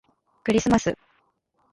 [0.43, 0.97] クリスマス